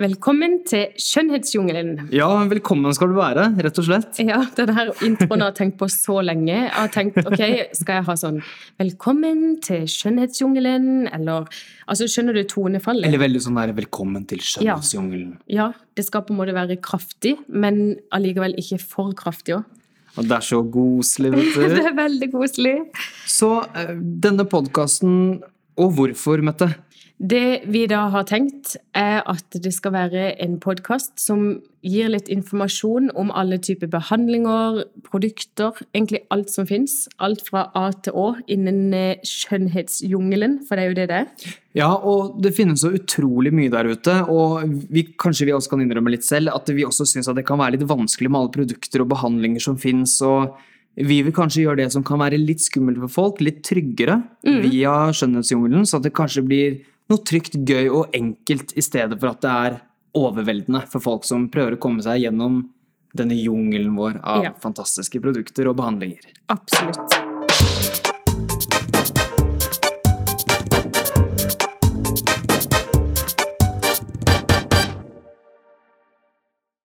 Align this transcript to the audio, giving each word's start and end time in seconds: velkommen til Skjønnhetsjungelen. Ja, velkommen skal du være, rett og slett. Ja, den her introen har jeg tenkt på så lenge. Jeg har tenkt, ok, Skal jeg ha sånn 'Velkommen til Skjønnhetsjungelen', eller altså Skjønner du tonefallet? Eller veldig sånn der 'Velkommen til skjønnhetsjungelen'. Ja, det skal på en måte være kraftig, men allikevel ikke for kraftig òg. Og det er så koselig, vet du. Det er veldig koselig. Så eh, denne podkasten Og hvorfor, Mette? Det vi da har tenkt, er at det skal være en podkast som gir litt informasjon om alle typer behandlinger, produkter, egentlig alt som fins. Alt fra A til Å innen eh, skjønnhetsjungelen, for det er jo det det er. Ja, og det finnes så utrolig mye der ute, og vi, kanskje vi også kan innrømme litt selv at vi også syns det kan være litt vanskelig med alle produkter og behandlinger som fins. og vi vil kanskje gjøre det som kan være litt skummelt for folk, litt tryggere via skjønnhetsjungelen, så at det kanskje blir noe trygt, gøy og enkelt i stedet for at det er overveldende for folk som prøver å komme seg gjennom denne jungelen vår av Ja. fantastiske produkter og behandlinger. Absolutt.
velkommen 0.00 0.54
til 0.68 0.94
Skjønnhetsjungelen. 1.00 2.08
Ja, 2.14 2.28
velkommen 2.48 2.94
skal 2.96 3.10
du 3.12 3.18
være, 3.18 3.50
rett 3.60 3.80
og 3.82 3.86
slett. 3.86 4.20
Ja, 4.24 4.40
den 4.56 4.72
her 4.76 4.92
introen 5.06 5.44
har 5.44 5.52
jeg 5.52 5.58
tenkt 5.58 5.78
på 5.80 5.88
så 5.92 6.20
lenge. 6.24 6.54
Jeg 6.54 6.72
har 6.74 6.92
tenkt, 6.94 7.18
ok, 7.20 7.42
Skal 7.76 8.00
jeg 8.00 8.06
ha 8.08 8.16
sånn 8.16 8.40
'Velkommen 8.80 9.60
til 9.62 9.84
Skjønnhetsjungelen', 9.84 11.12
eller 11.12 11.48
altså 11.86 12.08
Skjønner 12.08 12.34
du 12.34 12.44
tonefallet? 12.44 13.06
Eller 13.06 13.18
veldig 13.18 13.42
sånn 13.44 13.60
der 13.60 13.74
'Velkommen 13.76 14.26
til 14.26 14.38
skjønnhetsjungelen'. 14.38 15.36
Ja, 15.48 15.72
det 15.94 16.06
skal 16.06 16.22
på 16.22 16.32
en 16.32 16.40
måte 16.40 16.54
være 16.54 16.80
kraftig, 16.80 17.36
men 17.48 17.96
allikevel 18.12 18.56
ikke 18.56 18.80
for 18.80 19.12
kraftig 19.12 19.56
òg. 19.56 19.64
Og 20.16 20.24
det 20.24 20.32
er 20.32 20.40
så 20.40 20.62
koselig, 20.62 21.30
vet 21.32 21.54
du. 21.54 21.60
Det 21.76 21.86
er 21.86 21.94
veldig 21.94 22.32
koselig. 22.32 22.76
Så 23.26 23.62
eh, 23.76 23.94
denne 23.94 24.44
podkasten 24.44 25.42
Og 25.80 25.94
hvorfor, 25.96 26.42
Mette? 26.44 26.74
Det 27.20 27.66
vi 27.68 27.82
da 27.84 28.06
har 28.08 28.24
tenkt, 28.24 28.78
er 28.96 29.20
at 29.28 29.52
det 29.52 29.74
skal 29.76 29.92
være 29.92 30.22
en 30.40 30.54
podkast 30.60 31.20
som 31.20 31.58
gir 31.84 32.08
litt 32.08 32.30
informasjon 32.32 33.10
om 33.16 33.28
alle 33.36 33.58
typer 33.60 33.90
behandlinger, 33.92 34.86
produkter, 35.04 35.76
egentlig 35.92 36.22
alt 36.32 36.48
som 36.52 36.64
fins. 36.68 36.94
Alt 37.20 37.44
fra 37.44 37.66
A 37.76 37.90
til 37.92 38.16
Å 38.16 38.26
innen 38.48 38.96
eh, 38.96 39.20
skjønnhetsjungelen, 39.20 40.62
for 40.64 40.80
det 40.80 40.86
er 40.86 40.88
jo 40.88 40.96
det 40.96 41.06
det 41.12 41.18
er. 41.18 41.52
Ja, 41.76 41.90
og 41.92 42.40
det 42.40 42.54
finnes 42.56 42.80
så 42.84 42.92
utrolig 42.96 43.52
mye 43.52 43.72
der 43.72 43.92
ute, 43.92 44.16
og 44.32 44.64
vi, 44.88 45.04
kanskje 45.20 45.50
vi 45.50 45.56
også 45.56 45.74
kan 45.74 45.84
innrømme 45.84 46.16
litt 46.16 46.24
selv 46.24 46.56
at 46.56 46.72
vi 46.72 46.88
også 46.88 47.04
syns 47.08 47.28
det 47.36 47.44
kan 47.48 47.60
være 47.60 47.76
litt 47.76 47.88
vanskelig 47.88 48.32
med 48.32 48.40
alle 48.40 48.56
produkter 48.56 49.04
og 49.04 49.12
behandlinger 49.12 49.68
som 49.68 49.76
fins. 49.80 50.16
og 50.24 50.56
vi 50.96 51.20
vil 51.22 51.32
kanskje 51.32 51.62
gjøre 51.64 51.76
det 51.84 51.92
som 51.92 52.02
kan 52.04 52.18
være 52.18 52.38
litt 52.40 52.60
skummelt 52.60 52.98
for 52.98 53.08
folk, 53.08 53.40
litt 53.40 53.62
tryggere 53.66 54.18
via 54.42 55.10
skjønnhetsjungelen, 55.14 55.86
så 55.86 55.96
at 56.00 56.02
det 56.08 56.12
kanskje 56.16 56.42
blir 56.46 56.80
noe 57.10 57.22
trygt, 57.26 57.54
gøy 57.66 57.88
og 57.90 58.10
enkelt 58.14 58.74
i 58.76 58.82
stedet 58.82 59.18
for 59.20 59.30
at 59.32 59.40
det 59.42 59.50
er 59.50 59.80
overveldende 60.18 60.84
for 60.90 61.00
folk 61.00 61.24
som 61.24 61.48
prøver 61.48 61.76
å 61.76 61.80
komme 61.82 62.02
seg 62.02 62.24
gjennom 62.24 62.64
denne 63.16 63.34
jungelen 63.34 63.96
vår 63.96 64.20
av 64.22 64.44
Ja. 64.44 64.52
fantastiske 64.52 65.20
produkter 65.20 65.68
og 65.68 65.76
behandlinger. 65.76 66.20
Absolutt. 66.48 68.10